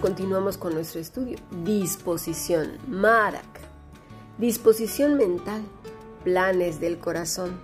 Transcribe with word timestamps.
continuamos 0.00 0.56
con 0.56 0.74
nuestro 0.74 1.00
estudio. 1.00 1.38
Disposición, 1.64 2.78
Marak. 2.88 3.60
Disposición 4.38 5.16
mental, 5.16 5.62
planes 6.24 6.80
del 6.80 6.98
corazón, 6.98 7.60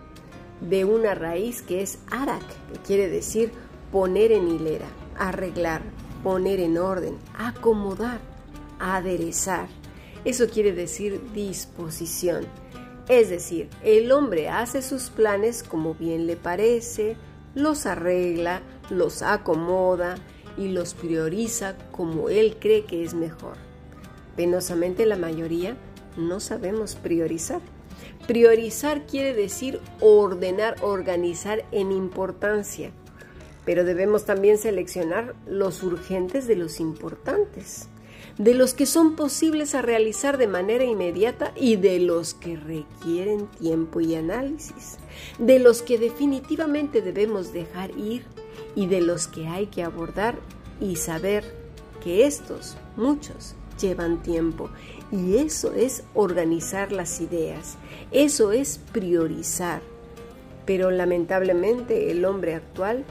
de 0.60 0.84
una 0.84 1.14
raíz 1.14 1.62
que 1.62 1.82
es 1.82 1.98
Arak, 2.10 2.44
que 2.72 2.78
quiere 2.80 3.08
decir 3.08 3.52
poner 3.90 4.32
en 4.32 4.48
hilera, 4.48 4.86
arreglar, 5.18 5.82
poner 6.22 6.60
en 6.60 6.76
orden, 6.76 7.16
acomodar, 7.38 8.20
aderezar. 8.78 9.68
Eso 10.26 10.48
quiere 10.48 10.72
decir 10.72 11.32
disposición. 11.32 12.44
Es 13.08 13.30
decir, 13.30 13.70
el 13.82 14.12
hombre 14.12 14.50
hace 14.50 14.82
sus 14.82 15.08
planes 15.08 15.62
como 15.62 15.94
bien 15.94 16.26
le 16.26 16.36
parece, 16.36 17.16
los 17.54 17.86
arregla, 17.86 18.60
los 18.90 19.22
acomoda 19.22 20.16
y 20.56 20.68
los 20.68 20.94
prioriza 20.94 21.76
como 21.92 22.28
él 22.28 22.56
cree 22.58 22.84
que 22.84 23.04
es 23.04 23.14
mejor. 23.14 23.54
Penosamente 24.36 25.06
la 25.06 25.16
mayoría 25.16 25.76
no 26.16 26.40
sabemos 26.40 26.94
priorizar. 26.94 27.60
Priorizar 28.26 29.06
quiere 29.06 29.34
decir 29.34 29.80
ordenar, 30.00 30.76
organizar 30.82 31.64
en 31.72 31.92
importancia, 31.92 32.90
pero 33.64 33.84
debemos 33.84 34.24
también 34.24 34.58
seleccionar 34.58 35.34
los 35.46 35.82
urgentes 35.82 36.46
de 36.46 36.56
los 36.56 36.80
importantes 36.80 37.88
de 38.38 38.54
los 38.54 38.74
que 38.74 38.86
son 38.86 39.16
posibles 39.16 39.74
a 39.74 39.82
realizar 39.82 40.36
de 40.36 40.46
manera 40.46 40.84
inmediata 40.84 41.52
y 41.56 41.76
de 41.76 42.00
los 42.00 42.34
que 42.34 42.56
requieren 42.56 43.46
tiempo 43.46 44.00
y 44.00 44.14
análisis, 44.14 44.98
de 45.38 45.58
los 45.58 45.82
que 45.82 45.98
definitivamente 45.98 47.00
debemos 47.00 47.52
dejar 47.52 47.96
ir 47.96 48.24
y 48.76 48.86
de 48.86 49.00
los 49.00 49.26
que 49.26 49.48
hay 49.48 49.66
que 49.66 49.82
abordar 49.82 50.36
y 50.80 50.94
saber 50.96 51.42
que 52.04 52.26
estos, 52.26 52.76
muchos, 52.96 53.56
llevan 53.80 54.22
tiempo. 54.22 54.70
Y 55.10 55.38
eso 55.38 55.72
es 55.72 56.04
organizar 56.14 56.92
las 56.92 57.20
ideas, 57.20 57.76
eso 58.12 58.52
es 58.52 58.78
priorizar. 58.92 59.80
Pero 60.64 60.90
lamentablemente 60.90 62.10
el 62.10 62.24
hombre 62.24 62.54
actual 62.54 63.04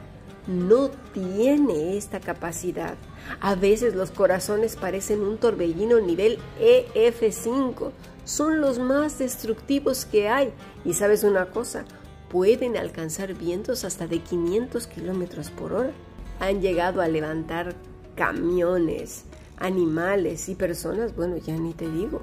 no 0.47 0.89
tiene 1.13 1.97
esta 1.97 2.19
capacidad. 2.19 2.95
A 3.39 3.55
veces 3.55 3.95
los 3.95 4.11
corazones 4.11 4.75
parecen 4.75 5.21
un 5.21 5.37
torbellino 5.37 5.99
nivel 5.99 6.37
EF5. 6.59 7.91
Son 8.23 8.61
los 8.61 8.77
más 8.77 9.17
destructivos 9.19 10.05
que 10.05 10.27
hay. 10.29 10.51
Y 10.83 10.93
sabes 10.93 11.23
una 11.23 11.47
cosa, 11.47 11.85
pueden 12.29 12.77
alcanzar 12.77 13.33
vientos 13.33 13.83
hasta 13.83 14.07
de 14.07 14.19
500 14.19 14.87
kilómetros 14.87 15.49
por 15.49 15.73
hora. 15.73 15.91
Han 16.39 16.61
llegado 16.61 17.01
a 17.01 17.07
levantar 17.07 17.75
camiones, 18.15 19.25
animales 19.57 20.49
y 20.49 20.55
personas, 20.55 21.15
bueno, 21.15 21.37
ya 21.37 21.55
ni 21.55 21.73
te 21.73 21.89
digo, 21.89 22.21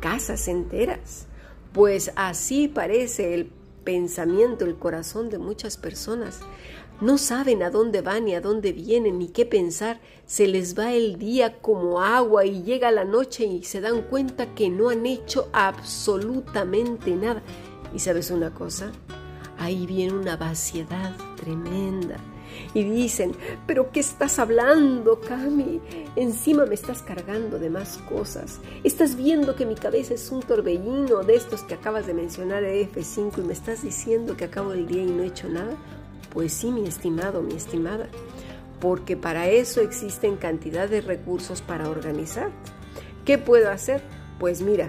casas 0.00 0.48
enteras. 0.48 1.26
Pues 1.72 2.12
así 2.16 2.68
parece 2.68 3.34
el 3.34 3.50
pensamiento, 3.84 4.64
el 4.64 4.76
corazón 4.76 5.30
de 5.30 5.38
muchas 5.38 5.76
personas. 5.76 6.40
No 7.00 7.18
saben 7.18 7.62
a 7.62 7.70
dónde 7.70 8.02
van 8.02 8.26
ni 8.26 8.34
a 8.34 8.40
dónde 8.40 8.72
vienen 8.72 9.18
ni 9.18 9.28
qué 9.28 9.44
pensar. 9.44 10.00
Se 10.26 10.46
les 10.46 10.78
va 10.78 10.92
el 10.92 11.18
día 11.18 11.60
como 11.60 12.00
agua 12.00 12.44
y 12.46 12.62
llega 12.62 12.92
la 12.92 13.04
noche 13.04 13.44
y 13.44 13.64
se 13.64 13.80
dan 13.80 14.02
cuenta 14.02 14.54
que 14.54 14.70
no 14.70 14.90
han 14.90 15.04
hecho 15.04 15.48
absolutamente 15.52 17.16
nada. 17.16 17.42
Y 17.92 17.98
sabes 17.98 18.30
una 18.30 18.54
cosa, 18.54 18.92
ahí 19.64 19.86
viene 19.86 20.12
una 20.12 20.36
vaciedad 20.36 21.16
tremenda. 21.36 22.16
Y 22.72 22.84
dicen, 22.84 23.32
pero 23.66 23.90
¿qué 23.90 24.00
estás 24.00 24.38
hablando, 24.38 25.20
Cami? 25.20 25.80
Encima 26.14 26.66
me 26.66 26.74
estás 26.74 27.02
cargando 27.02 27.58
de 27.58 27.70
más 27.70 27.98
cosas. 28.08 28.60
Estás 28.84 29.16
viendo 29.16 29.56
que 29.56 29.66
mi 29.66 29.74
cabeza 29.74 30.14
es 30.14 30.30
un 30.30 30.40
torbellino 30.40 31.24
de 31.24 31.34
estos 31.34 31.62
que 31.62 31.74
acabas 31.74 32.06
de 32.06 32.14
mencionar 32.14 32.62
de 32.62 32.88
F5 32.88 33.38
y 33.38 33.40
me 33.42 33.52
estás 33.52 33.82
diciendo 33.82 34.36
que 34.36 34.44
acabo 34.44 34.72
el 34.72 34.86
día 34.86 35.02
y 35.02 35.06
no 35.06 35.24
he 35.24 35.28
hecho 35.28 35.48
nada. 35.48 35.74
Pues 36.32 36.52
sí, 36.52 36.70
mi 36.70 36.86
estimado, 36.86 37.42
mi 37.42 37.54
estimada, 37.54 38.08
porque 38.80 39.16
para 39.16 39.48
eso 39.48 39.80
existen 39.80 40.36
cantidad 40.36 40.88
de 40.88 41.00
recursos 41.00 41.60
para 41.60 41.88
organizar. 41.88 42.50
¿Qué 43.24 43.38
puedo 43.38 43.70
hacer? 43.70 44.02
Pues 44.38 44.60
mira, 44.60 44.88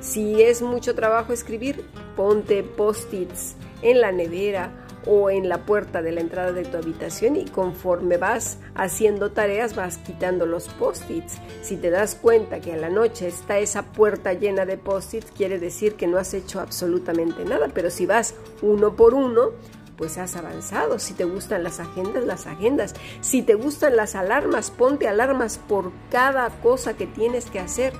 si 0.00 0.42
es 0.42 0.60
mucho 0.62 0.94
trabajo 0.94 1.32
escribir, 1.32 1.84
ponte 2.16 2.62
post-its 2.62 3.56
en 3.82 4.00
la 4.00 4.12
nevera 4.12 4.70
o 5.06 5.30
en 5.30 5.48
la 5.48 5.64
puerta 5.64 6.02
de 6.02 6.12
la 6.12 6.20
entrada 6.20 6.52
de 6.52 6.64
tu 6.64 6.76
habitación 6.76 7.36
y 7.36 7.44
conforme 7.44 8.16
vas 8.16 8.58
haciendo 8.74 9.32
tareas 9.32 9.74
vas 9.74 9.98
quitando 9.98 10.46
los 10.46 10.68
post-its. 10.68 11.38
Si 11.62 11.76
te 11.76 11.90
das 11.90 12.14
cuenta 12.14 12.60
que 12.60 12.72
a 12.72 12.76
la 12.76 12.88
noche 12.88 13.28
está 13.28 13.58
esa 13.58 13.82
puerta 13.92 14.32
llena 14.32 14.64
de 14.64 14.76
post-its, 14.76 15.30
quiere 15.32 15.58
decir 15.58 15.94
que 15.94 16.06
no 16.06 16.18
has 16.18 16.34
hecho 16.34 16.60
absolutamente 16.60 17.44
nada, 17.44 17.68
pero 17.74 17.90
si 17.90 18.06
vas 18.06 18.34
uno 18.62 18.94
por 18.94 19.14
uno, 19.14 19.50
pues 19.96 20.18
has 20.18 20.36
avanzado. 20.36 20.98
Si 20.98 21.14
te 21.14 21.24
gustan 21.24 21.62
las 21.62 21.78
agendas, 21.78 22.24
las 22.24 22.46
agendas. 22.46 22.94
Si 23.20 23.42
te 23.42 23.54
gustan 23.54 23.96
las 23.96 24.14
alarmas, 24.14 24.70
ponte 24.70 25.06
alarmas 25.06 25.58
por 25.58 25.92
cada 26.10 26.48
cosa 26.60 26.94
que 26.94 27.06
tienes 27.06 27.46
que 27.46 27.60
hacer. 27.60 27.92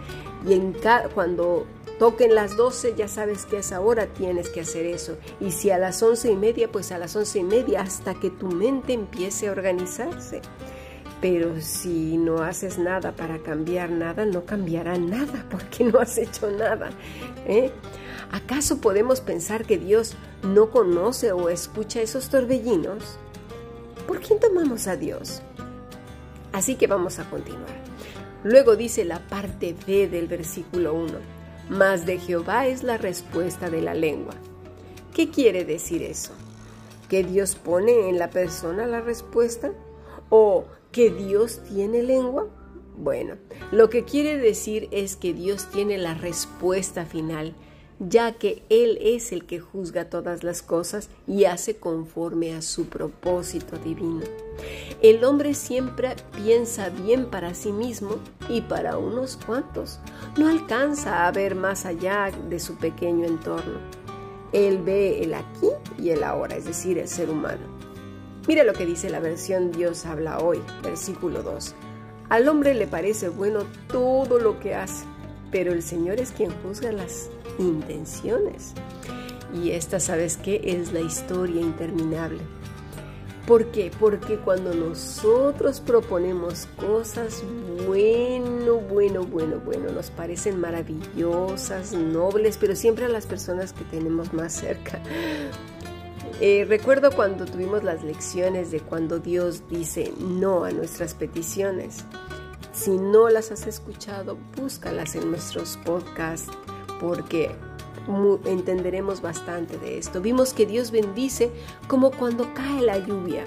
Y 0.47 0.54
en 0.54 0.75
cuando 1.15 1.66
toquen 2.02 2.34
las 2.34 2.56
12 2.56 2.96
ya 2.96 3.06
sabes 3.06 3.46
que 3.46 3.58
a 3.58 3.60
esa 3.60 3.80
hora 3.80 4.08
tienes 4.08 4.48
que 4.48 4.62
hacer 4.62 4.86
eso. 4.86 5.18
Y 5.38 5.52
si 5.52 5.70
a 5.70 5.78
las 5.78 6.02
once 6.02 6.32
y 6.32 6.34
media, 6.34 6.66
pues 6.66 6.90
a 6.90 6.98
las 6.98 7.14
once 7.14 7.38
y 7.38 7.44
media 7.44 7.82
hasta 7.82 8.14
que 8.14 8.28
tu 8.28 8.48
mente 8.48 8.92
empiece 8.92 9.46
a 9.46 9.52
organizarse. 9.52 10.42
Pero 11.20 11.60
si 11.60 12.18
no 12.18 12.42
haces 12.42 12.76
nada 12.76 13.12
para 13.12 13.38
cambiar 13.38 13.91
nada, 13.91 14.24
no 14.24 14.44
cambiará 14.44 14.98
nada 14.98 15.46
porque 15.50 15.84
no 15.84 16.00
has 16.00 16.18
hecho 16.18 16.50
nada. 16.50 16.91
¿eh? 17.46 17.70
¿Acaso 18.32 18.80
podemos 18.80 19.20
pensar 19.20 19.64
que 19.64 19.78
Dios 19.78 20.16
no 20.42 20.70
conoce 20.70 21.30
o 21.30 21.50
escucha 21.50 22.02
esos 22.02 22.30
torbellinos? 22.30 23.16
¿Por 24.08 24.18
quién 24.18 24.41
tomamos 24.41 24.88
a 24.88 24.96
Dios? 24.96 25.41
Así 26.52 26.74
que 26.74 26.88
vamos 26.88 27.20
a 27.20 27.30
continuar. 27.30 27.80
Luego 28.42 28.74
dice 28.74 29.04
la 29.04 29.20
parte 29.20 29.76
B 29.86 30.08
del 30.08 30.26
versículo 30.26 30.94
1, 30.94 31.41
más 31.72 32.05
de 32.05 32.19
Jehová 32.19 32.66
es 32.66 32.83
la 32.83 32.99
respuesta 32.99 33.71
de 33.71 33.81
la 33.81 33.94
lengua. 33.94 34.34
¿Qué 35.15 35.31
quiere 35.31 35.65
decir 35.65 36.03
eso? 36.03 36.33
¿Que 37.09 37.25
Dios 37.25 37.55
pone 37.55 38.09
en 38.09 38.19
la 38.19 38.31
persona 38.31 38.87
la 38.87 39.00
respuesta? 39.00 39.72
¿O 40.28 40.65
que 40.93 41.10
Dios 41.10 41.62
tiene 41.65 42.03
lengua? 42.03 42.49
Bueno, 42.97 43.37
lo 43.71 43.88
que 43.88 44.05
quiere 44.05 44.37
decir 44.37 44.88
es 44.93 45.16
que 45.16 45.33
Dios 45.33 45.71
tiene 45.71 45.97
la 45.97 46.15
respuesta 46.15 47.06
final 47.06 47.55
ya 48.08 48.32
que 48.32 48.62
Él 48.68 48.98
es 49.00 49.32
el 49.32 49.44
que 49.44 49.60
juzga 49.60 50.06
todas 50.06 50.42
las 50.42 50.62
cosas 50.62 51.08
y 51.26 51.44
hace 51.44 51.76
conforme 51.76 52.54
a 52.54 52.62
su 52.62 52.86
propósito 52.86 53.76
divino. 53.76 54.22
El 55.02 55.24
hombre 55.24 55.54
siempre 55.54 56.16
piensa 56.34 56.88
bien 56.88 57.26
para 57.26 57.54
sí 57.54 57.72
mismo 57.72 58.16
y 58.48 58.62
para 58.62 58.98
unos 58.98 59.36
cuantos. 59.36 60.00
No 60.36 60.48
alcanza 60.48 61.26
a 61.26 61.32
ver 61.32 61.54
más 61.54 61.86
allá 61.86 62.30
de 62.48 62.58
su 62.58 62.76
pequeño 62.76 63.26
entorno. 63.26 63.78
Él 64.52 64.78
ve 64.78 65.22
el 65.22 65.34
aquí 65.34 65.70
y 65.98 66.10
el 66.10 66.24
ahora, 66.24 66.56
es 66.56 66.64
decir, 66.64 66.98
el 66.98 67.08
ser 67.08 67.30
humano. 67.30 67.62
Mira 68.48 68.64
lo 68.64 68.72
que 68.72 68.86
dice 68.86 69.08
la 69.08 69.20
versión 69.20 69.70
Dios 69.70 70.04
habla 70.04 70.38
hoy, 70.41 70.60
versículo 70.82 71.42
2. 71.42 71.74
Al 72.28 72.48
hombre 72.48 72.74
le 72.74 72.86
parece 72.86 73.28
bueno 73.28 73.60
todo 73.88 74.38
lo 74.38 74.58
que 74.58 74.74
hace, 74.74 75.04
pero 75.50 75.72
el 75.72 75.82
Señor 75.82 76.18
es 76.18 76.32
quien 76.32 76.50
juzga 76.62 76.91
las 76.91 77.30
intenciones. 77.58 78.74
Y 79.54 79.70
esta, 79.70 80.00
¿sabes 80.00 80.36
qué? 80.36 80.60
Es 80.64 80.92
la 80.92 81.00
historia 81.00 81.60
interminable. 81.60 82.40
¿Por 83.47 83.66
qué? 83.72 83.91
Porque 83.98 84.36
cuando 84.36 84.72
nosotros 84.72 85.80
proponemos 85.80 86.68
cosas 86.77 87.42
bueno, 87.86 88.77
bueno, 88.77 89.24
bueno, 89.24 89.60
bueno, 89.65 89.91
nos 89.91 90.10
parecen 90.10 90.60
maravillosas, 90.60 91.92
nobles, 91.92 92.56
pero 92.56 92.77
siempre 92.77 93.06
a 93.06 93.09
las 93.09 93.27
personas 93.27 93.72
que 93.72 93.84
tenemos 93.84 94.32
más 94.32 94.53
cerca. 94.53 95.00
Eh, 96.41 96.65
recuerdo 96.68 97.10
cuando 97.10 97.44
tuvimos 97.44 97.82
las 97.82 98.04
lecciones 98.04 98.71
de 98.71 98.80
cuando 98.80 99.18
Dios 99.18 99.65
dice 99.68 100.12
no 100.18 100.65
a 100.65 100.71
nuestras 100.71 101.15
peticiones. 101.15 102.04
Si 102.72 102.91
no 102.91 103.28
las 103.28 103.50
has 103.53 103.66
escuchado, 103.66 104.38
búscalas 104.56 105.15
en 105.15 105.30
nuestros 105.30 105.78
podcasts 105.84 106.50
porque 107.03 107.51
entenderemos 108.47 109.21
bastante 109.21 109.77
de 109.77 109.99
esto. 109.99 110.21
Vimos 110.21 110.54
que 110.54 110.66
Dios 110.66 110.91
bendice 110.93 111.51
como 111.89 112.13
cuando 112.13 112.54
cae 112.54 112.81
la 112.81 112.97
lluvia. 112.99 113.47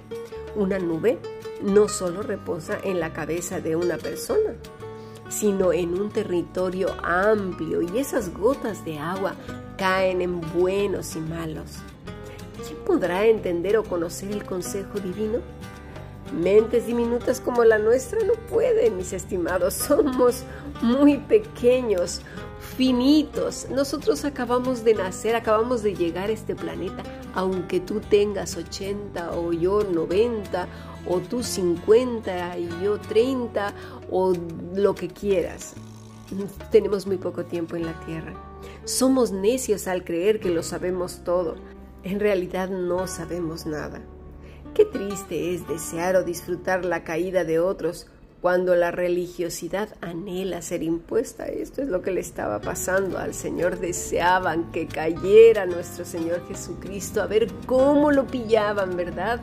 Una 0.56 0.78
nube 0.78 1.18
no 1.63 1.88
solo 1.88 2.22
reposa 2.22 2.78
en 2.84 3.00
la 3.00 3.13
cabeza 3.13 3.60
de 3.60 3.75
una 3.75 3.98
persona, 3.98 4.54
sino 5.30 5.74
en 5.74 6.00
un 6.00 6.10
territorio 6.10 6.90
amplio 7.02 7.81
y 7.81 7.98
esas 7.98 8.34
gotas 8.34 8.86
de 8.86 9.00
agua 9.00 9.36
caen 9.78 10.22
en 10.22 10.42
buenos 10.54 11.16
y 11.16 11.19
malos. 11.19 11.78
¿Quién 12.66 12.78
podrá 12.86 13.25
entender 13.25 13.78
o 13.78 13.84
conocer 13.84 14.31
el 14.31 14.44
consejo 14.44 15.00
divino? 15.00 15.40
Mentes 16.33 16.88
diminutas 16.88 17.39
como 17.39 17.63
la 17.63 17.77
nuestra 17.77 18.19
no 18.25 18.33
pueden, 18.50 18.98
mis 18.98 19.13
estimados. 19.13 19.74
Somos 19.88 20.44
muy 20.81 21.18
pequeños, 21.18 22.22
finitos. 22.77 23.68
Nosotros 23.69 24.25
acabamos 24.25 24.83
de 24.83 24.95
nacer, 24.95 25.36
acabamos 25.36 25.83
de 25.83 25.95
llegar 25.95 26.30
a 26.30 26.33
este 26.33 26.56
planeta, 26.56 27.04
aunque 27.33 27.80
tú 27.80 28.00
tengas 28.00 28.57
80 28.57 29.31
o 29.38 29.54
yo 29.54 29.83
90 29.83 30.68
o 31.07 31.19
tú 31.19 31.44
50 31.44 32.57
y 32.57 32.69
yo 32.83 33.00
30 33.00 33.74
o 34.10 34.33
lo 34.74 34.95
que 34.95 35.07
quieras. 35.07 35.75
Tenemos 36.71 37.06
muy 37.06 37.18
poco 37.18 37.45
tiempo 37.45 37.75
en 37.75 37.86
la 37.86 38.00
Tierra. 38.06 38.33
Somos 38.83 39.31
necios 39.31 39.88
al 39.88 40.04
creer 40.04 40.39
que 40.39 40.50
lo 40.50 40.63
sabemos 40.63 41.24
todo. 41.24 41.56
En 42.04 42.19
realidad 42.19 42.69
no 42.69 43.07
sabemos 43.07 43.66
nada. 43.66 44.01
Qué 44.75 44.83
triste 44.83 45.56
es 45.56 45.66
desear 45.69 46.18
o 46.18 46.24
disfrutar 46.24 46.83
la 46.83 47.06
caída 47.06 47.45
de 47.45 47.62
otros 47.62 48.07
cuando 48.42 48.75
la 48.75 48.92
religiosidad 48.92 49.88
anhela 50.01 50.62
ser 50.62 50.83
impuesta. 50.83 51.45
Esto 51.45 51.81
es 51.81 51.88
lo 51.88 52.01
que 52.01 52.12
le 52.12 52.19
estaba 52.19 52.60
pasando 52.60 53.18
al 53.18 53.33
Señor. 53.33 53.80
Deseaban 53.80 54.74
que 54.74 54.86
cayera 54.86 55.66
nuestro 55.66 56.04
Señor 56.04 56.45
Jesucristo, 56.50 57.22
a 57.22 57.27
ver 57.27 57.48
cómo 57.66 58.12
lo 58.12 58.27
pillaban, 58.27 58.98
¿verdad? 58.98 59.39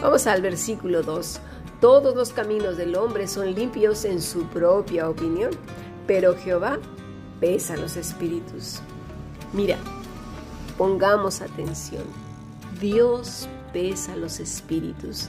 Vamos 0.00 0.26
al 0.26 0.40
versículo 0.40 1.02
2. 1.02 1.38
Todos 1.82 2.16
los 2.16 2.32
caminos 2.32 2.78
del 2.78 2.96
hombre 2.96 3.28
son 3.28 3.54
limpios 3.54 4.06
en 4.06 4.22
su 4.22 4.44
propia 4.44 5.10
opinión, 5.10 5.50
pero 6.06 6.34
Jehová 6.34 6.78
pesa 7.40 7.76
los 7.76 7.98
espíritus. 7.98 8.80
Mira, 9.52 9.76
pongamos 10.78 11.42
atención. 11.42 12.04
Dios 12.80 13.46
pesa 13.72 14.16
los 14.16 14.40
espíritus 14.40 15.28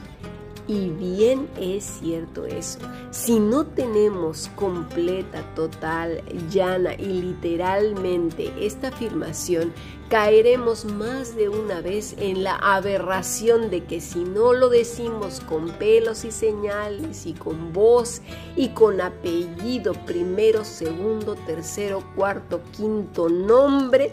y 0.68 0.90
bien 0.90 1.48
es 1.60 1.84
cierto 1.84 2.46
eso. 2.46 2.78
Si 3.10 3.40
no 3.40 3.66
tenemos 3.66 4.48
completa, 4.54 5.42
total, 5.54 6.22
llana 6.50 6.94
y 6.94 7.20
literalmente 7.20 8.52
esta 8.60 8.88
afirmación, 8.88 9.72
caeremos 10.08 10.84
más 10.84 11.34
de 11.34 11.48
una 11.48 11.80
vez 11.80 12.14
en 12.18 12.44
la 12.44 12.56
aberración 12.56 13.70
de 13.70 13.84
que 13.84 14.00
si 14.00 14.24
no 14.24 14.52
lo 14.52 14.68
decimos 14.68 15.40
con 15.40 15.70
pelos 15.72 16.24
y 16.24 16.30
señales 16.30 17.26
y 17.26 17.32
con 17.32 17.72
voz 17.72 18.22
y 18.54 18.68
con 18.68 19.00
apellido, 19.00 19.94
primero, 20.06 20.64
segundo, 20.64 21.34
tercero, 21.34 22.04
cuarto, 22.14 22.60
quinto 22.76 23.28
nombre, 23.28 24.12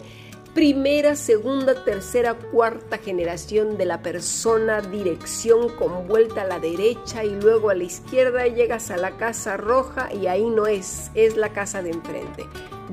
primera, 0.54 1.14
segunda, 1.14 1.84
tercera, 1.84 2.34
cuarta 2.34 2.98
generación 2.98 3.78
de 3.78 3.86
la 3.86 4.02
persona, 4.02 4.80
dirección 4.80 5.68
con 5.76 6.08
vuelta 6.08 6.42
a 6.42 6.46
la 6.46 6.58
derecha 6.58 7.24
y 7.24 7.30
luego 7.30 7.70
a 7.70 7.74
la 7.74 7.84
izquierda 7.84 8.46
llegas 8.46 8.90
a 8.90 8.96
la 8.96 9.16
casa 9.16 9.56
roja 9.56 10.12
y 10.12 10.26
ahí 10.26 10.48
no 10.50 10.66
es, 10.66 11.10
es 11.14 11.36
la 11.36 11.52
casa 11.52 11.82
de 11.82 11.90
enfrente. 11.90 12.46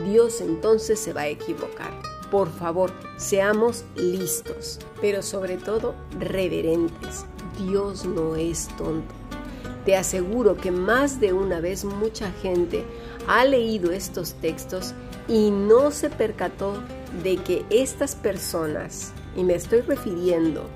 Dios 0.06 0.42
entonces 0.42 1.00
se 1.00 1.14
va 1.14 1.22
a 1.22 1.28
equivocar. 1.28 1.92
Por 2.30 2.52
favor, 2.52 2.92
seamos 3.16 3.86
listos, 3.96 4.80
pero 5.02 5.24
sobre 5.24 5.58
todo 5.58 5.96
reverentes. 6.20 7.26
Dios 7.58 8.06
no 8.06 8.36
es 8.36 8.68
tonto. 8.78 9.16
Te 9.86 9.96
aseguro 9.96 10.58
que 10.58 10.70
más 10.70 11.20
de 11.22 11.32
una 11.32 11.62
vez 11.62 11.86
mucha 11.86 12.30
gente 12.42 12.84
ha 13.28 13.46
leído 13.46 13.92
estos 13.92 14.34
textos 14.34 14.94
y 15.30 15.50
no 15.50 15.92
se 15.92 16.10
percató 16.10 16.74
de 17.24 17.38
que 17.38 17.66
estas 17.70 18.16
personas, 18.16 19.14
y 19.36 19.44
me 19.44 19.56
estoy 19.56 19.82
refiriendo 19.82 20.68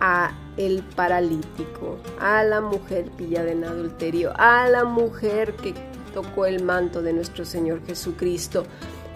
a 0.00 0.32
el 0.56 0.82
paralítico, 0.96 1.98
a 2.20 2.42
la 2.44 2.60
mujer 2.60 3.10
pillada 3.16 3.50
en 3.50 3.64
adulterio, 3.64 4.32
a 4.36 4.68
la 4.68 4.84
mujer 4.84 5.54
que 5.54 5.74
tocó 6.12 6.46
el 6.46 6.62
manto 6.62 7.02
de 7.02 7.12
nuestro 7.12 7.44
Señor 7.44 7.84
Jesucristo, 7.86 8.64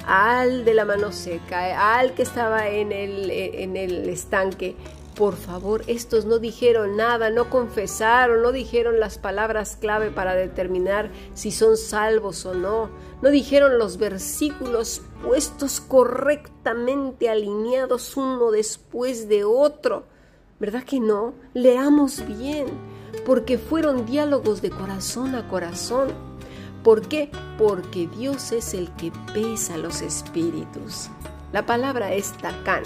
al 0.07 0.65
de 0.65 0.75
la 0.75 0.85
mano 0.85 1.13
seca, 1.13 1.99
al 1.99 2.15
que 2.15 2.23
estaba 2.23 2.69
en 2.69 2.93
el, 2.93 3.31
en 3.31 3.77
el 3.77 4.09
estanque, 4.09 4.77
por 5.17 5.35
favor, 5.35 5.83
estos 5.87 6.27
no 6.27 6.39
dijeron 6.39 6.97
nada, 6.97 7.31
no 7.31 7.49
confesaron, 7.49 8.43
no 8.43 8.53
dijeron 8.53 9.01
las 9.01 9.17
palabras 9.17 9.77
clave 9.81 10.11
para 10.11 10.35
determinar 10.35 11.11
si 11.33 11.51
son 11.51 11.79
salvos 11.79 12.45
o 12.45 12.53
no, 12.53 12.91
no 13.23 13.31
dijeron 13.31 13.79
los 13.79 13.97
versículos 13.97 15.01
puestos 15.23 15.81
correctamente 15.81 17.29
alineados 17.29 18.17
uno 18.17 18.51
después 18.51 19.29
de 19.29 19.45
otro. 19.45 20.05
¿Verdad 20.59 20.85
que 20.85 21.01
no? 21.01 21.35
Leamos 21.55 22.27
bien, 22.27 22.67
porque 23.25 23.59
fueron 23.59 24.07
diálogos 24.07 24.63
de 24.63 24.71
corazón 24.71 25.35
a 25.35 25.49
corazón. 25.49 26.09
¿Por 26.83 27.03
qué? 27.09 27.31
Porque 27.59 28.07
Dios 28.07 28.53
es 28.53 28.75
el 28.75 28.91
que 28.93 29.13
pesa 29.35 29.77
los 29.77 30.03
espíritus. 30.03 31.09
La 31.53 31.67
palabra 31.67 32.15
es 32.15 32.33
tacán 32.33 32.85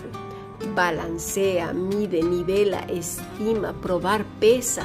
balancea, 0.74 1.72
mide, 1.72 2.22
nivela, 2.22 2.80
estima, 2.80 3.72
probar, 3.72 4.24
pesa. 4.38 4.84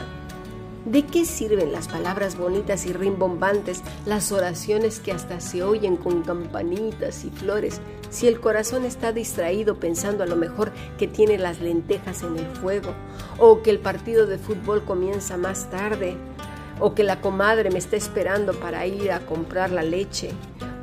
¿De 0.85 1.03
qué 1.03 1.25
sirven 1.25 1.71
las 1.71 1.87
palabras 1.87 2.37
bonitas 2.37 2.85
y 2.85 2.93
rimbombantes, 2.93 3.81
las 4.05 4.31
oraciones 4.31 4.99
que 4.99 5.11
hasta 5.11 5.39
se 5.39 5.63
oyen 5.63 5.97
con 5.97 6.21
campanitas 6.21 7.25
y 7.25 7.31
flores, 7.31 7.81
si 8.11 8.27
el 8.27 8.39
corazón 8.39 8.85
está 8.85 9.11
distraído 9.11 9.79
pensando 9.79 10.23
a 10.23 10.27
lo 10.27 10.35
mejor 10.35 10.71
que 10.99 11.07
tiene 11.07 11.39
las 11.39 11.59
lentejas 11.59 12.21
en 12.21 12.37
el 12.37 12.45
fuego, 12.57 12.93
o 13.39 13.63
que 13.63 13.71
el 13.71 13.79
partido 13.79 14.27
de 14.27 14.37
fútbol 14.37 14.83
comienza 14.85 15.37
más 15.37 15.71
tarde, 15.71 16.17
o 16.79 16.93
que 16.93 17.03
la 17.03 17.19
comadre 17.19 17.71
me 17.71 17.79
está 17.79 17.95
esperando 17.95 18.53
para 18.53 18.85
ir 18.85 19.11
a 19.11 19.21
comprar 19.21 19.71
la 19.71 19.81
leche, 19.81 20.29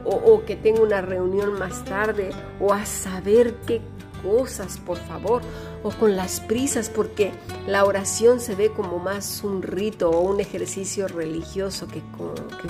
o, 0.04 0.42
que 0.44 0.56
tengo 0.56 0.82
una 0.82 1.00
reunión 1.00 1.56
más 1.58 1.84
tarde, 1.84 2.30
o 2.58 2.72
a 2.72 2.84
saber 2.86 3.54
qué 3.66 3.80
cosas, 4.22 4.78
por 4.78 4.98
favor, 4.98 5.42
o 5.82 5.90
con 5.90 6.16
las 6.16 6.40
prisas, 6.40 6.88
porque 6.90 7.32
la 7.66 7.84
oración 7.84 8.40
se 8.40 8.54
ve 8.54 8.70
como 8.70 8.98
más 8.98 9.42
un 9.42 9.62
rito 9.62 10.10
o 10.10 10.20
un 10.20 10.40
ejercicio 10.40 11.08
religioso 11.08 11.86
que, 11.88 12.02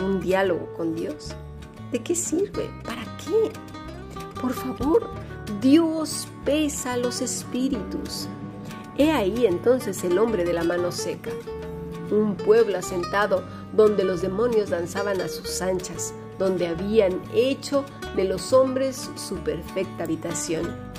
un 0.03 0.21
diálogo 0.21 0.73
con 0.77 0.95
Dios. 0.95 1.35
¿De 1.91 2.03
qué 2.03 2.15
sirve? 2.15 2.71
¿Para 2.85 3.05
qué? 3.19 3.53
Por 4.41 4.53
favor, 4.55 5.11
Dios 5.61 6.27
pesa 6.45 6.97
los 6.97 7.21
espíritus. 7.21 8.29
He 8.99 9.11
ahí 9.11 9.47
entonces 9.47 10.03
el 10.05 10.19
hombre 10.19 10.45
de 10.45 10.53
la 10.53 10.65
mano 10.65 10.93
seca, 10.93 11.31
un 12.11 12.37
pueblo 12.37 12.79
asentado 12.79 13.45
donde 13.73 14.05
los 14.05 14.21
demonios 14.21 14.71
danzaban 14.71 15.21
a 15.21 15.29
sus 15.29 15.63
anchas, 15.63 16.13
donde 16.39 16.67
habían 16.67 17.21
hecho 17.35 17.85
de 18.17 18.25
los 18.25 18.53
hombres 18.53 19.11
su 19.17 19.37
perfecta 19.37 20.05
habitación 20.05 20.93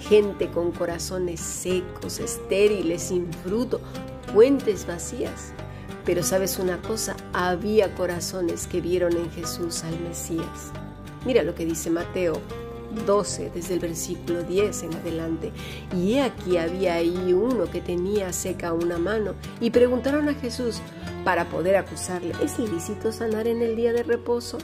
gente 0.00 0.50
con 0.50 0.72
corazones 0.72 1.40
secos, 1.40 2.18
estériles, 2.18 3.02
sin 3.02 3.32
fruto, 3.32 3.80
fuentes 4.32 4.86
vacías. 4.86 5.52
Pero 6.04 6.22
sabes 6.22 6.58
una 6.58 6.80
cosa, 6.82 7.16
había 7.32 7.94
corazones 7.94 8.66
que 8.66 8.80
vieron 8.80 9.16
en 9.16 9.30
Jesús 9.30 9.84
al 9.84 9.98
Mesías. 10.00 10.72
Mira 11.24 11.42
lo 11.42 11.54
que 11.54 11.66
dice 11.66 11.90
Mateo 11.90 12.40
12, 13.06 13.50
desde 13.54 13.74
el 13.74 13.80
versículo 13.80 14.42
10 14.42 14.82
en 14.84 14.94
adelante. 14.94 15.52
Y 15.96 16.14
he 16.14 16.22
aquí 16.22 16.56
había 16.56 16.94
ahí 16.94 17.32
uno 17.32 17.70
que 17.70 17.80
tenía 17.80 18.32
seca 18.32 18.72
una 18.72 18.98
mano 18.98 19.34
y 19.60 19.70
preguntaron 19.70 20.28
a 20.28 20.34
Jesús 20.34 20.80
para 21.24 21.48
poder 21.48 21.76
acusarle, 21.76 22.32
¿es 22.42 22.58
ilícito 22.58 23.12
sanar 23.12 23.46
en 23.46 23.62
el 23.62 23.76
día 23.76 23.92
de 23.92 24.02
reposo? 24.02 24.58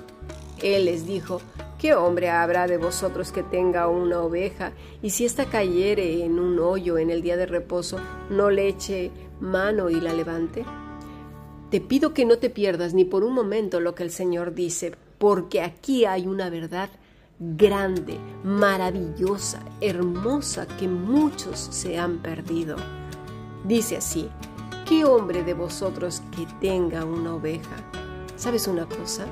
Él 0.62 0.87
les 0.87 1.07
dijo, 1.07 1.40
¿Qué 1.78 1.95
hombre 1.95 2.30
habrá 2.30 2.66
de 2.66 2.78
vosotros 2.78 3.33
que 3.33 3.42
tenga 3.42 3.87
una 3.88 4.21
oveja 4.21 4.73
y 5.02 5.11
si 5.11 5.26
ésta 5.26 5.45
cayere 5.45 6.25
en 6.25 6.38
un 6.38 6.59
hoyo 6.59 6.97
en 6.97 7.11
el 7.11 7.21
día 7.21 7.37
de 7.37 7.45
reposo, 7.45 7.99
no 8.30 8.50
le 8.50 8.66
eche 8.66 9.11
mano 9.40 9.90
y 9.90 10.00
la 10.00 10.14
levante? 10.14 10.64
Te 11.71 11.83
pido 11.83 12.14
que 12.14 12.25
no 12.25 12.38
te 12.38 12.49
pierdas 12.49 12.95
ni 12.95 13.04
por 13.04 13.25
un 13.25 13.35
momento 13.35 13.80
lo 13.80 13.95
que 13.95 14.04
el 14.04 14.11
Señor 14.11 14.54
dice, 14.54 14.95
porque 15.18 15.61
aquí 15.61 16.06
hay 16.06 16.26
una 16.26 16.49
verdad 16.49 16.88
grande, 17.38 18.18
maravillosa, 18.42 19.62
hermosa 19.83 20.66
que 20.78 20.88
muchos 20.88 21.59
se 21.59 21.99
han 21.99 22.23
perdido. 22.23 22.76
Dice 23.64 23.99
así, 23.99 24.30
¿qué 24.88 25.04
hombre 25.04 25.45
de 25.45 25.52
vosotros 25.52 26.23
que 26.35 26.47
tenga 26.59 27.04
una 27.04 27.35
oveja? 27.35 27.76
¿Sabes 28.37 28.66
una 28.66 28.87
cosa? 28.87 29.26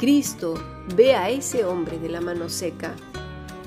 Cristo 0.00 0.54
ve 0.96 1.14
a 1.14 1.28
ese 1.28 1.66
hombre 1.66 1.98
de 1.98 2.08
la 2.08 2.22
mano 2.22 2.48
seca 2.48 2.94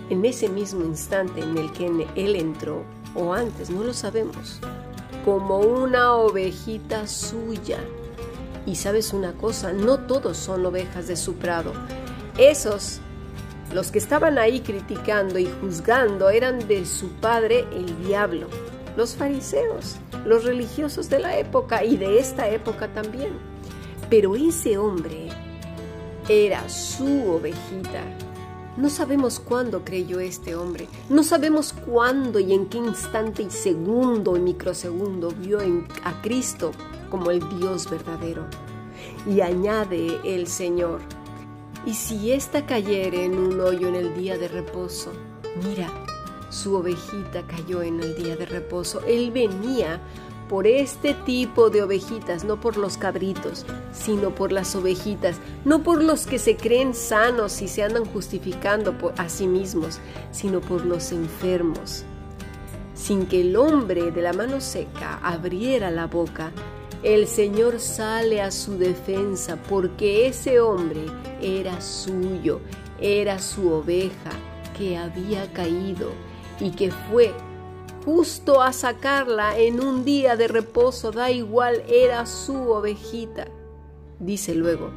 en 0.10 0.25
ese 0.25 0.50
mismo 0.50 0.84
instante 0.84 1.42
en 1.42 1.56
el 1.60 1.72
que 1.74 1.86
él 2.16 2.36
entró, 2.36 2.82
o 3.13 3.36
antes, 3.36 3.70
no 3.70 3.84
lo 3.84 3.94
sabemos, 3.94 4.60
como 5.24 5.60
una 5.60 6.16
ovejita 6.16 7.06
suya. 7.06 7.78
Y 8.66 8.78
sabes 8.78 9.13
una 9.13 9.34
cosa, 9.34 9.74
no 9.74 10.00
todos 10.00 10.38
son 10.38 10.66
ovejas 10.66 11.08
de 11.08 11.18
su 11.18 11.36
prado. 11.36 11.72
Esos, 12.40 13.00
los 13.72 13.92
que 13.92 14.00
estaban 14.00 14.40
ahí 14.40 14.62
criticando 14.62 15.38
y 15.38 15.48
juzgando, 15.62 16.32
eran 16.32 16.68
de 16.68 16.88
su 16.88 17.10
padre 17.10 17.68
el 17.72 18.08
diablo, 18.08 18.48
los 18.98 19.16
fariseos. 19.16 19.98
los 20.25 20.46
religiosos 20.46 21.12
de 21.12 21.20
la 21.20 21.38
época 21.38 21.84
y 21.84 21.96
de 21.96 22.18
esta 22.18 22.50
época 22.50 22.88
también. 22.88 23.34
Pero 24.10 24.36
ese 24.36 24.80
hombre 24.80 25.30
era 26.30 26.68
su 26.70 27.32
ovejita. 27.32 28.03
No 28.75 28.89
sabemos 28.89 29.39
cuándo 29.39 29.86
creyó 29.86 30.20
este 30.20 30.56
hombre, 30.56 30.88
no 31.10 31.24
sabemos 31.24 31.74
cuándo 31.74 32.39
y 32.39 32.53
en 32.53 32.65
qué 32.68 32.80
instante 32.80 33.44
y 33.44 33.51
segundo 33.51 34.36
y 34.36 34.39
microsegundo 34.39 35.30
vio 35.30 35.60
a 36.03 36.22
Cristo 36.22 36.72
como 37.12 37.30
el 37.30 37.42
Dios 37.60 37.89
verdadero. 37.89 38.46
Y 39.27 39.42
añade 39.42 40.20
el 40.24 40.48
Señor, 40.48 41.01
y 41.86 41.94
si 41.94 42.32
ésta 42.32 42.65
cayere 42.65 43.25
en 43.25 43.38
un 43.38 43.60
hoyo 43.60 43.89
en 43.89 43.96
el 43.96 44.15
día 44.15 44.38
de 44.38 44.48
reposo, 44.48 45.12
mira, 45.63 45.92
su 46.50 46.75
ovejita 46.75 47.46
cayó 47.46 47.82
en 47.82 48.00
el 48.00 48.15
día 48.15 48.36
de 48.36 48.46
reposo. 48.46 49.01
Él 49.06 49.32
venía 49.32 50.00
por 50.53 50.67
este 50.67 51.15
tipo 51.15 51.72
de 51.72 51.81
ovejitas, 51.81 52.43
no 52.43 52.62
por 52.62 52.77
los 52.77 53.00
cabritos, 53.00 53.65
sino 53.91 54.36
por 54.36 54.51
las 54.51 54.75
ovejitas, 54.75 55.38
no 55.65 55.81
por 55.81 56.03
los 56.03 56.27
que 56.27 56.38
se 56.38 56.55
creen 56.55 56.93
sanos 56.93 57.60
y 57.63 57.67
se 57.67 57.81
andan 57.81 58.05
justificando 58.05 58.95
por 58.95 59.19
a 59.19 59.29
sí 59.29 59.48
mismos, 59.48 60.00
sino 60.29 60.62
por 60.62 60.86
los 60.86 61.12
enfermos. 61.12 62.03
Sin 62.93 63.25
que 63.25 63.41
el 63.41 63.55
hombre 63.55 64.12
de 64.12 64.22
la 64.22 64.31
mano 64.31 64.62
seca 64.62 65.19
abriera 65.24 65.89
la 65.89 66.05
boca, 66.05 66.51
el 67.01 67.25
Señor 67.25 67.79
sale 67.79 68.39
a 68.39 68.51
su 68.51 68.77
defensa 68.77 69.57
porque 69.67 70.27
ese 70.27 70.60
hombre 70.60 71.07
era 71.41 71.81
suyo, 71.81 72.62
era 73.01 73.39
su 73.39 73.72
oveja 73.72 74.29
que 74.77 74.98
había 74.98 75.51
caído 75.51 76.12
y 76.60 76.69
que 76.69 76.91
fue 76.91 77.33
justo 78.05 78.62
a 78.62 78.74
sacarla 78.74 79.57
en 79.57 79.81
un 79.81 80.03
día 80.03 80.36
de 80.36 80.48
reposo, 80.48 81.12
da 81.12 81.31
igual, 81.31 81.83
era 81.88 82.25
su 82.25 82.72
ovejita. 82.72 83.48
Dice 84.19 84.55
luego, 84.55 84.91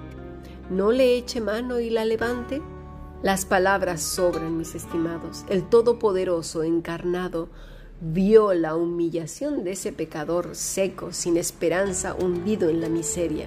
¿no 0.71 0.93
le 0.93 1.17
eche 1.17 1.41
mano 1.41 1.81
y 1.81 1.91
la 1.91 2.05
levante? 2.05 2.61
Las 3.23 3.45
palabras 3.45 4.03
sobran, 4.03 4.57
mis 4.57 4.75
estimados. 4.75 5.45
El 5.49 5.69
Todopoderoso 5.69 6.63
encarnado 6.63 7.49
vio 8.01 8.53
la 8.53 8.77
humillación 8.77 9.65
de 9.65 9.73
ese 9.73 9.93
pecador 9.93 10.55
seco, 10.55 11.13
sin 11.13 11.37
esperanza, 11.37 12.15
hundido 12.15 12.69
en 12.69 12.81
la 12.81 12.89
miseria. 12.89 13.47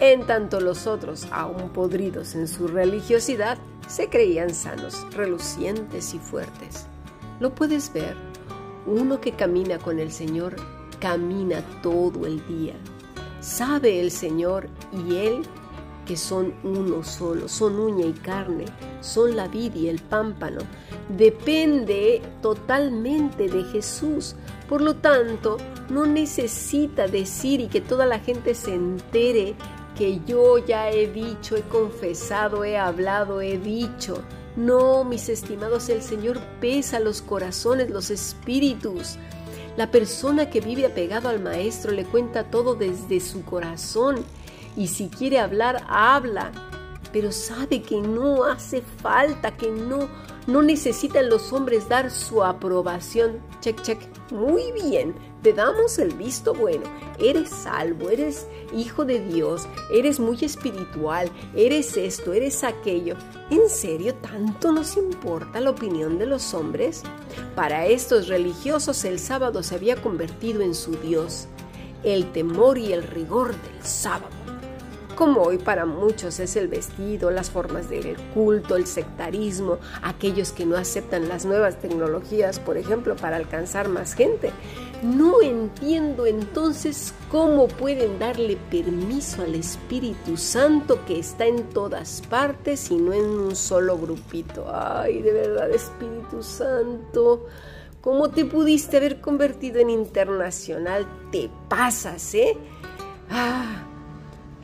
En 0.00 0.26
tanto 0.26 0.60
los 0.60 0.86
otros, 0.86 1.26
aún 1.30 1.70
podridos 1.70 2.34
en 2.34 2.48
su 2.48 2.68
religiosidad, 2.68 3.58
se 3.88 4.08
creían 4.08 4.54
sanos, 4.54 5.06
relucientes 5.12 6.14
y 6.14 6.18
fuertes. 6.18 6.86
¿Lo 7.40 7.54
puedes 7.54 7.92
ver? 7.92 8.27
Uno 8.88 9.20
que 9.20 9.32
camina 9.32 9.78
con 9.78 9.98
el 9.98 10.10
Señor 10.10 10.56
camina 10.98 11.62
todo 11.82 12.26
el 12.26 12.44
día. 12.46 12.74
Sabe 13.40 14.00
el 14.00 14.10
Señor 14.10 14.68
y 14.92 15.16
Él 15.16 15.42
que 16.06 16.16
son 16.16 16.54
uno 16.64 17.04
solo, 17.04 17.48
son 17.48 17.78
uña 17.78 18.06
y 18.06 18.14
carne, 18.14 18.64
son 19.02 19.36
la 19.36 19.46
vid 19.46 19.74
y 19.74 19.88
el 19.88 20.00
pámpano. 20.00 20.60
Depende 21.10 22.22
totalmente 22.40 23.46
de 23.46 23.62
Jesús. 23.64 24.34
Por 24.70 24.80
lo 24.80 24.96
tanto, 24.96 25.58
no 25.90 26.06
necesita 26.06 27.08
decir 27.08 27.60
y 27.60 27.68
que 27.68 27.82
toda 27.82 28.06
la 28.06 28.20
gente 28.20 28.54
se 28.54 28.74
entere 28.74 29.54
que 29.98 30.20
yo 30.26 30.56
ya 30.56 30.90
he 30.90 31.08
dicho, 31.08 31.56
he 31.56 31.62
confesado, 31.62 32.64
he 32.64 32.78
hablado, 32.78 33.42
he 33.42 33.58
dicho. 33.58 34.22
No, 34.56 35.04
mis 35.04 35.28
estimados, 35.28 35.88
el 35.88 36.02
Señor 36.02 36.40
pesa 36.60 37.00
los 37.00 37.22
corazones, 37.22 37.90
los 37.90 38.10
espíritus. 38.10 39.16
La 39.76 39.90
persona 39.90 40.50
que 40.50 40.60
vive 40.60 40.86
apegado 40.86 41.28
al 41.28 41.40
Maestro 41.40 41.92
le 41.92 42.04
cuenta 42.04 42.50
todo 42.50 42.74
desde 42.74 43.20
su 43.20 43.44
corazón 43.44 44.24
y 44.76 44.88
si 44.88 45.08
quiere 45.08 45.38
hablar, 45.38 45.84
habla, 45.88 46.52
pero 47.12 47.32
sabe 47.32 47.82
que 47.82 48.00
no 48.00 48.44
hace 48.44 48.82
falta, 49.02 49.56
que 49.56 49.70
no, 49.70 50.08
no 50.46 50.62
necesitan 50.62 51.28
los 51.28 51.52
hombres 51.52 51.88
dar 51.88 52.10
su 52.10 52.44
aprobación. 52.44 53.40
Check, 53.60 53.82
check. 53.82 54.00
Muy 54.30 54.72
bien, 54.72 55.14
te 55.42 55.52
damos 55.52 55.98
el 55.98 56.14
visto 56.14 56.54
bueno. 56.54 56.84
Eres 57.18 57.50
salvo, 57.50 58.10
eres 58.10 58.46
hijo 58.74 59.04
de 59.04 59.20
Dios, 59.20 59.66
eres 59.92 60.20
muy 60.20 60.38
espiritual, 60.42 61.30
eres 61.54 61.96
esto, 61.96 62.32
eres 62.32 62.64
aquello. 62.64 63.16
¿En 63.50 63.68
serio 63.68 64.14
tanto 64.14 64.72
nos 64.72 64.96
importa 64.96 65.60
la 65.60 65.70
opinión 65.70 66.18
de 66.18 66.26
los 66.26 66.54
hombres? 66.54 67.02
Para 67.54 67.86
estos 67.86 68.28
religiosos 68.28 69.04
el 69.04 69.18
sábado 69.18 69.62
se 69.62 69.74
había 69.74 69.96
convertido 69.96 70.62
en 70.62 70.74
su 70.74 70.92
Dios. 70.92 71.48
El 72.04 72.30
temor 72.32 72.78
y 72.78 72.92
el 72.92 73.02
rigor 73.02 73.48
del 73.48 73.82
sábado 73.82 74.38
como 75.18 75.42
hoy 75.42 75.58
para 75.58 75.84
muchos 75.84 76.38
es 76.38 76.54
el 76.54 76.68
vestido, 76.68 77.32
las 77.32 77.50
formas 77.50 77.90
del 77.90 78.16
culto, 78.34 78.76
el 78.76 78.86
sectarismo, 78.86 79.78
aquellos 80.00 80.52
que 80.52 80.64
no 80.64 80.76
aceptan 80.76 81.28
las 81.28 81.44
nuevas 81.44 81.80
tecnologías, 81.80 82.60
por 82.60 82.76
ejemplo, 82.76 83.16
para 83.16 83.34
alcanzar 83.34 83.88
más 83.88 84.14
gente. 84.14 84.52
No 85.02 85.42
entiendo 85.42 86.26
entonces 86.26 87.14
cómo 87.30 87.68
pueden 87.68 88.18
darle 88.18 88.56
permiso 88.68 89.42
al 89.42 89.54
Espíritu 89.54 90.36
Santo 90.36 91.04
que 91.06 91.20
está 91.20 91.46
en 91.46 91.68
todas 91.68 92.20
partes 92.28 92.90
y 92.90 92.96
no 92.96 93.12
en 93.12 93.24
un 93.24 93.54
solo 93.54 93.96
grupito. 93.96 94.66
Ay, 94.74 95.22
de 95.22 95.32
verdad, 95.32 95.70
Espíritu 95.70 96.42
Santo. 96.42 97.46
¿Cómo 98.00 98.30
te 98.30 98.44
pudiste 98.44 98.96
haber 98.96 99.20
convertido 99.20 99.78
en 99.78 99.90
internacional? 99.90 101.06
Te 101.30 101.48
pasas, 101.68 102.34
¿eh? 102.34 102.56
Ah, 103.30 103.86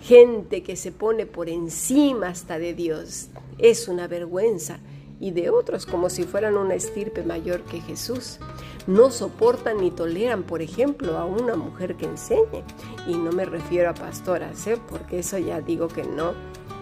gente 0.03 0.65
que 0.65 0.75
se 0.75 0.91
pone 0.91 1.27
por 1.27 1.49
encima 1.49 2.29
hasta 2.29 2.59
de 2.59 2.75
Dios. 2.75 3.29
Es 3.59 3.87
una 3.87 4.09
vergüenza. 4.09 4.81
Y 5.21 5.31
de 5.31 5.51
otros 5.51 5.87
como 5.87 6.11
si 6.11 6.25
fueran 6.25 6.57
una 6.57 6.75
estirpe 6.75 7.23
mayor 7.23 7.63
que 7.63 7.81
Jesús. 7.81 8.39
No 8.87 9.11
soportan 9.11 9.79
ni 9.79 9.91
toleran, 9.91 10.43
por 10.43 10.61
ejemplo, 10.61 11.17
a 11.17 11.25
una 11.25 11.57
mujer 11.57 11.97
que 11.97 12.07
enseñe. 12.07 12.63
Y 13.07 13.15
no 13.15 13.33
me 13.33 13.45
refiero 13.45 13.91
a 13.91 13.95
pastoras, 13.95 14.67
¿eh? 14.67 14.79
porque 14.89 15.21
eso 15.21 15.39
ya 15.39 15.61
digo 15.61 15.89
que 15.89 16.05
no 16.05 16.33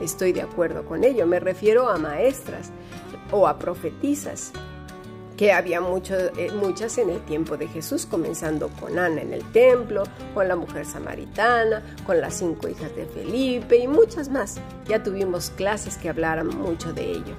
estoy 0.00 0.32
de 0.32 0.42
acuerdo 0.42 0.84
con 0.84 1.04
ello. 1.04 1.26
Me 1.26 1.40
refiero 1.40 1.88
a 1.88 1.98
maestras 1.98 2.70
o 3.30 3.46
a 3.46 3.58
profetizas 3.58 4.52
que 5.36 5.52
había 5.52 5.78
eh, 5.78 6.50
muchas 6.52 6.98
en 6.98 7.10
el 7.10 7.20
tiempo 7.24 7.56
de 7.56 7.68
Jesús, 7.68 8.06
comenzando 8.06 8.68
con 8.80 8.98
Ana 8.98 9.22
en 9.22 9.32
el 9.32 9.44
templo, 9.52 10.04
con 10.34 10.48
la 10.48 10.56
mujer 10.56 10.86
samaritana, 10.86 11.82
con 12.06 12.20
las 12.20 12.34
cinco 12.34 12.68
hijas 12.68 12.94
de 12.94 13.06
Felipe 13.06 13.76
y 13.76 13.88
muchas 13.88 14.28
más. 14.28 14.56
Ya 14.86 15.02
tuvimos 15.02 15.50
clases 15.50 15.96
que 15.96 16.08
hablaran 16.08 16.48
mucho 16.48 16.92
de 16.92 17.10
ello. 17.10 17.34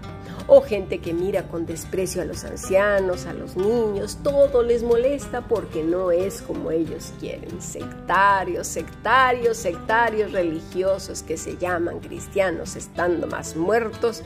O 0.47 0.61
gente 0.61 0.99
que 0.99 1.13
mira 1.13 1.43
con 1.43 1.65
desprecio 1.65 2.21
a 2.21 2.25
los 2.25 2.43
ancianos, 2.43 3.25
a 3.25 3.33
los 3.33 3.55
niños, 3.55 4.17
todo 4.23 4.61
les 4.61 4.83
molesta 4.83 5.41
porque 5.41 5.83
no 5.83 6.11
es 6.11 6.41
como 6.41 6.71
ellos 6.71 7.13
quieren. 7.19 7.61
Sectarios, 7.61 8.67
sectarios, 8.67 9.57
sectarios 9.57 10.33
religiosos 10.33 11.23
que 11.23 11.37
se 11.37 11.57
llaman 11.57 11.99
cristianos 11.99 12.75
estando 12.75 13.27
más 13.27 13.55
muertos 13.55 14.21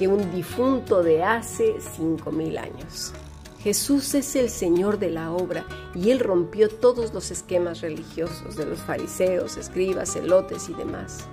un 0.00 0.32
difunto 0.32 1.02
de 1.02 1.22
hace 1.22 1.76
cinco 1.96 2.32
mil 2.32 2.58
años. 2.58 3.12
Jesús 3.60 4.14
es 4.14 4.34
el 4.34 4.50
Señor 4.50 4.98
de 4.98 5.10
la 5.10 5.30
obra 5.30 5.64
y 5.94 6.10
Él 6.10 6.18
rompió 6.18 6.68
todos 6.68 7.14
los 7.14 7.30
esquemas 7.30 7.80
religiosos 7.80 8.56
de 8.56 8.66
los 8.66 8.80
fariseos, 8.80 9.56
escribas, 9.56 10.16
elotes 10.16 10.68
y 10.68 10.74
demás. 10.74 11.26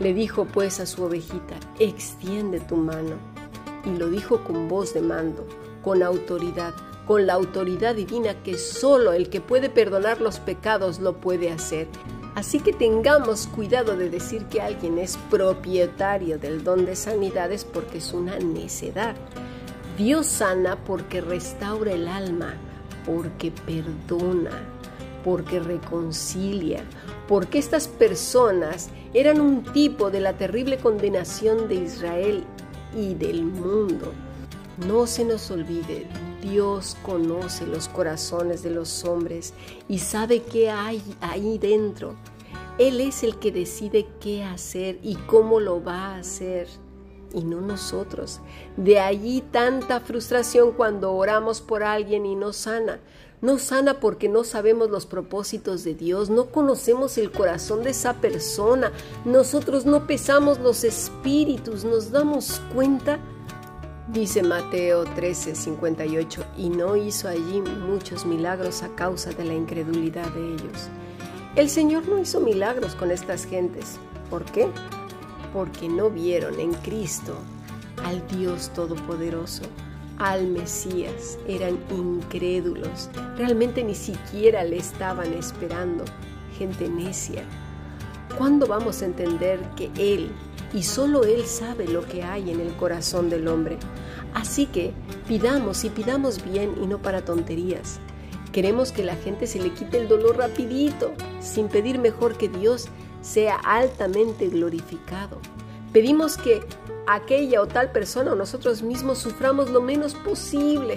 Le 0.00 0.12
dijo 0.12 0.46
pues 0.46 0.80
a 0.80 0.86
su 0.86 1.04
ovejita, 1.04 1.54
extiende 1.78 2.58
tu 2.58 2.76
mano. 2.76 3.16
Y 3.84 3.96
lo 3.96 4.08
dijo 4.08 4.42
con 4.42 4.68
voz 4.68 4.92
de 4.92 5.02
mando, 5.02 5.46
con 5.84 6.02
autoridad, 6.02 6.74
con 7.06 7.26
la 7.26 7.34
autoridad 7.34 7.94
divina 7.94 8.42
que 8.42 8.58
solo 8.58 9.12
el 9.12 9.30
que 9.30 9.40
puede 9.40 9.70
perdonar 9.70 10.20
los 10.20 10.40
pecados 10.40 10.98
lo 10.98 11.20
puede 11.20 11.52
hacer. 11.52 11.86
Así 12.36 12.60
que 12.60 12.74
tengamos 12.74 13.46
cuidado 13.46 13.96
de 13.96 14.10
decir 14.10 14.44
que 14.44 14.60
alguien 14.60 14.98
es 14.98 15.16
propietario 15.30 16.38
del 16.38 16.62
don 16.62 16.84
de 16.84 16.94
sanidades 16.94 17.64
porque 17.64 17.96
es 17.96 18.12
una 18.12 18.38
necedad. 18.38 19.16
Dios 19.96 20.26
sana 20.26 20.76
porque 20.84 21.22
restaura 21.22 21.92
el 21.92 22.06
alma, 22.06 22.52
porque 23.06 23.50
perdona, 23.50 24.50
porque 25.24 25.60
reconcilia, 25.60 26.84
porque 27.26 27.56
estas 27.58 27.88
personas 27.88 28.90
eran 29.14 29.40
un 29.40 29.64
tipo 29.72 30.10
de 30.10 30.20
la 30.20 30.34
terrible 30.34 30.76
condenación 30.76 31.68
de 31.68 31.76
Israel 31.76 32.44
y 32.94 33.14
del 33.14 33.44
mundo. 33.44 34.12
No 34.78 35.06
se 35.06 35.24
nos 35.24 35.50
olvide, 35.50 36.06
Dios 36.42 36.96
conoce 37.02 37.66
los 37.66 37.88
corazones 37.88 38.62
de 38.62 38.70
los 38.70 39.04
hombres 39.04 39.54
y 39.88 40.00
sabe 40.00 40.42
qué 40.42 40.70
hay 40.70 41.02
ahí 41.20 41.56
dentro. 41.56 42.14
Él 42.78 43.00
es 43.00 43.22
el 43.22 43.38
que 43.38 43.52
decide 43.52 44.06
qué 44.20 44.44
hacer 44.44 44.98
y 45.02 45.14
cómo 45.14 45.60
lo 45.60 45.82
va 45.82 46.08
a 46.08 46.18
hacer 46.18 46.68
y 47.32 47.44
no 47.44 47.60
nosotros. 47.60 48.40
De 48.76 49.00
allí 49.00 49.42
tanta 49.50 50.00
frustración 50.00 50.72
cuando 50.72 51.12
oramos 51.12 51.60
por 51.62 51.82
alguien 51.82 52.26
y 52.26 52.34
no 52.34 52.52
sana. 52.52 53.00
no 53.42 53.58
sana 53.58 54.00
porque 54.00 54.28
no 54.30 54.44
sabemos 54.44 54.90
los 54.90 55.04
propósitos 55.04 55.84
de 55.84 55.94
Dios, 55.94 56.30
no 56.30 56.46
conocemos 56.46 57.18
el 57.18 57.30
corazón 57.30 57.82
de 57.84 57.90
esa 57.90 58.14
persona, 58.14 58.92
nosotros 59.26 59.84
no 59.84 60.06
pesamos 60.06 60.58
los 60.58 60.84
espíritus, 60.84 61.84
nos 61.84 62.10
damos 62.10 62.62
cuenta, 62.74 63.20
dice 64.08 64.42
Mateo 64.42 65.04
13, 65.04 65.54
58, 65.54 66.44
y 66.56 66.70
no 66.70 66.96
hizo 66.96 67.28
allí 67.28 67.62
muchos 67.62 68.24
milagros 68.26 68.82
a 68.82 68.88
causa 68.94 69.30
de 69.30 69.44
la 69.44 69.54
incredulidad 69.54 70.28
de 70.30 70.54
ellos. 70.54 70.88
El 71.54 71.68
Señor 71.70 72.08
no 72.08 72.18
hizo 72.18 72.40
milagros 72.40 72.94
con 72.94 73.10
estas 73.10 73.44
gentes. 73.46 73.98
¿Por 74.30 74.44
qué? 74.44 74.68
Porque 75.52 75.88
no 75.88 76.10
vieron 76.10 76.60
en 76.60 76.72
Cristo 76.74 77.36
al 78.04 78.26
Dios 78.28 78.70
Todopoderoso 78.74 79.62
al 80.18 80.46
Mesías, 80.46 81.38
eran 81.46 81.78
incrédulos, 81.90 83.10
realmente 83.36 83.84
ni 83.84 83.94
siquiera 83.94 84.64
le 84.64 84.78
estaban 84.78 85.32
esperando, 85.34 86.04
gente 86.58 86.88
necia. 86.88 87.44
¿Cuándo 88.38 88.66
vamos 88.66 89.02
a 89.02 89.06
entender 89.06 89.60
que 89.76 89.90
Él 89.96 90.30
y 90.76 90.82
solo 90.82 91.24
Él 91.24 91.46
sabe 91.46 91.88
lo 91.88 92.06
que 92.06 92.22
hay 92.22 92.50
en 92.50 92.60
el 92.60 92.76
corazón 92.76 93.30
del 93.30 93.48
hombre? 93.48 93.78
Así 94.34 94.66
que 94.66 94.92
pidamos 95.26 95.84
y 95.84 95.90
pidamos 95.90 96.44
bien 96.44 96.74
y 96.82 96.86
no 96.86 96.98
para 97.00 97.24
tonterías. 97.24 97.98
Queremos 98.52 98.92
que 98.92 99.02
la 99.02 99.16
gente 99.16 99.46
se 99.46 99.58
le 99.58 99.72
quite 99.72 99.98
el 99.98 100.06
dolor 100.06 100.36
rapidito, 100.36 101.12
sin 101.40 101.68
pedir 101.68 101.98
mejor 101.98 102.36
que 102.36 102.50
Dios 102.50 102.88
sea 103.22 103.56
altamente 103.56 104.48
glorificado. 104.48 105.38
Pedimos 105.94 106.36
que 106.36 106.60
aquella 107.06 107.62
o 107.62 107.66
tal 107.66 107.90
persona 107.90 108.32
o 108.32 108.34
nosotros 108.34 108.82
mismos 108.82 109.18
suframos 109.18 109.70
lo 109.70 109.80
menos 109.80 110.14
posible, 110.14 110.96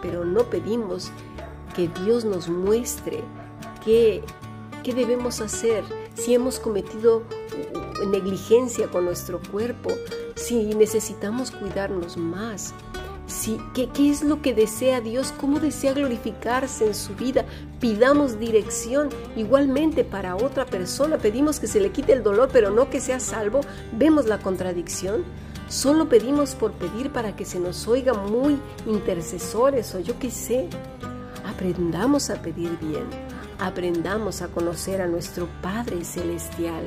pero 0.00 0.24
no 0.24 0.44
pedimos 0.44 1.10
que 1.76 1.88
Dios 2.02 2.24
nos 2.24 2.48
muestre 2.48 3.22
qué, 3.84 4.22
qué 4.82 4.94
debemos 4.94 5.42
hacer 5.42 5.84
si 6.14 6.34
hemos 6.34 6.58
cometido 6.58 7.22
negligencia 8.06 8.88
con 8.88 9.04
nuestro 9.04 9.40
cuerpo, 9.50 9.90
si 10.34 10.74
necesitamos 10.74 11.50
cuidarnos 11.50 12.16
más, 12.16 12.74
si, 13.28 13.60
¿qué, 13.74 13.90
¿qué, 13.90 14.08
es 14.08 14.22
lo 14.22 14.40
que 14.40 14.54
desea 14.54 15.02
Dios? 15.02 15.34
¿Cómo 15.38 15.60
desea 15.60 15.92
glorificarse 15.92 16.86
en 16.86 16.94
su 16.94 17.14
vida? 17.14 17.44
Pidamos 17.78 18.40
dirección 18.40 19.10
igualmente 19.36 20.02
para 20.02 20.34
otra 20.34 20.64
persona. 20.64 21.18
Pedimos 21.18 21.60
que 21.60 21.66
se 21.66 21.78
le 21.78 21.92
quite 21.92 22.14
el 22.14 22.22
dolor, 22.22 22.48
pero 22.50 22.70
no 22.70 22.88
que 22.88 23.00
sea 23.00 23.20
salvo. 23.20 23.60
¿Vemos 23.92 24.24
la 24.24 24.38
contradicción? 24.38 25.24
Solo 25.68 26.08
pedimos 26.08 26.54
por 26.54 26.72
pedir 26.72 27.12
para 27.12 27.36
que 27.36 27.44
se 27.44 27.60
nos 27.60 27.86
oiga 27.86 28.14
muy 28.14 28.58
intercesores 28.86 29.94
o 29.94 30.00
yo 30.00 30.18
qué 30.18 30.30
sé. 30.30 30.66
Aprendamos 31.44 32.30
a 32.30 32.40
pedir 32.40 32.78
bien, 32.80 33.04
aprendamos 33.58 34.40
a 34.40 34.48
conocer 34.48 35.02
a 35.02 35.06
nuestro 35.06 35.46
Padre 35.60 36.02
Celestial. 36.04 36.84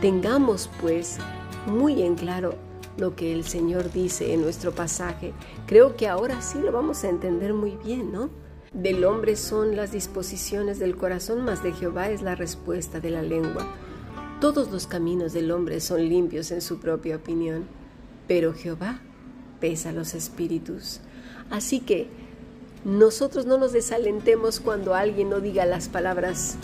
Tengamos 0.00 0.70
pues 0.80 1.18
muy 1.66 2.02
en 2.02 2.14
claro 2.14 2.54
lo 2.96 3.14
que 3.16 3.32
el 3.32 3.44
Señor 3.44 3.92
dice 3.92 4.32
en 4.32 4.42
nuestro 4.42 4.72
pasaje. 4.72 5.32
Creo 5.66 5.96
que 5.96 6.08
ahora 6.08 6.42
sí 6.42 6.58
lo 6.58 6.72
vamos 6.72 7.04
a 7.04 7.08
entender 7.08 7.54
muy 7.54 7.76
bien, 7.84 8.12
¿no? 8.12 8.30
Del 8.72 9.04
hombre 9.04 9.36
son 9.36 9.76
las 9.76 9.92
disposiciones 9.92 10.78
del 10.78 10.96
corazón, 10.96 11.44
mas 11.44 11.62
de 11.62 11.72
Jehová 11.72 12.10
es 12.10 12.22
la 12.22 12.34
respuesta 12.34 13.00
de 13.00 13.10
la 13.10 13.22
lengua. 13.22 13.66
Todos 14.40 14.70
los 14.70 14.86
caminos 14.86 15.32
del 15.32 15.50
hombre 15.50 15.80
son 15.80 16.08
limpios 16.08 16.50
en 16.50 16.60
su 16.60 16.78
propia 16.78 17.16
opinión 17.16 17.80
pero 18.30 18.54
Jehová 18.54 19.00
pesa 19.58 19.90
los 19.90 20.14
espíritus. 20.14 21.00
Así 21.50 21.80
que 21.80 22.06
nosotros 22.84 23.44
no 23.44 23.58
nos 23.58 23.72
desalentemos 23.72 24.60
cuando 24.60 24.94
alguien 24.94 25.28
no 25.30 25.40
diga 25.40 25.66
las 25.66 25.88
palabras 25.88 26.54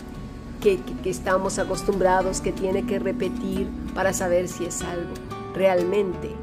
que, 0.61 0.79
estamos 1.05 1.59
acostumbrados, 1.59 2.41
que 2.41 2.51
tiene 2.51 2.85
que 2.85 2.99
repetir 2.99 3.67
para 3.93 4.13
saber 4.13 4.47
si 4.47 4.65
es 4.65 4.81
algo. 4.81 5.13
Realmente, 5.53 6.35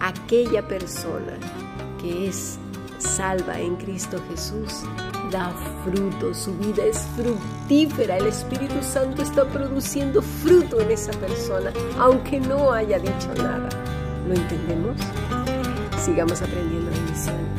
aquella 0.00 0.66
persona 0.66 1.38
que 2.00 2.28
es 2.28 2.58
salva 2.98 3.60
en 3.60 3.76
Cristo 3.76 4.18
Jesús 4.30 4.82
da 5.30 5.52
fruto, 5.84 6.32
su 6.32 6.56
vida 6.58 6.84
es 6.84 7.06
fructífera, 7.16 8.18
el 8.18 8.26
Espíritu 8.26 8.82
Santo 8.82 9.22
está 9.22 9.44
produciendo 9.44 10.22
fruto 10.22 10.80
en 10.80 10.90
esa 10.90 11.12
persona, 11.12 11.72
aunque 11.98 12.40
no 12.40 12.72
haya 12.72 12.98
dicho 12.98 13.34
nada. 13.36 13.68
¿Lo 14.26 14.34
entendemos? 14.34 14.96
Sigamos 16.02 16.40
aprendiendo 16.40 16.90
la 16.90 17.10
misión. 17.10 17.53